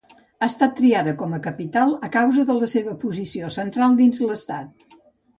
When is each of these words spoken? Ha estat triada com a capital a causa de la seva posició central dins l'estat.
Ha 0.43 0.45
estat 0.51 0.71
triada 0.77 1.11
com 1.17 1.35
a 1.37 1.39
capital 1.47 1.91
a 2.07 2.09
causa 2.15 2.45
de 2.47 2.55
la 2.61 2.69
seva 2.71 2.95
posició 3.03 3.51
central 3.57 3.99
dins 3.99 4.23
l'estat. 4.31 4.87